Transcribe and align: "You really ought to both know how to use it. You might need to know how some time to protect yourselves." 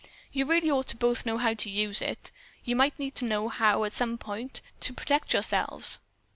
"You 0.33 0.45
really 0.47 0.71
ought 0.71 0.87
to 0.87 0.97
both 0.97 1.27
know 1.27 1.37
how 1.37 1.53
to 1.53 1.69
use 1.69 2.01
it. 2.01 2.31
You 2.65 2.75
might 2.75 2.97
need 2.97 3.13
to 3.17 3.25
know 3.25 3.49
how 3.49 3.87
some 3.89 4.17
time 4.17 4.49
to 4.79 4.93
protect 4.93 5.31
yourselves." 5.33 5.99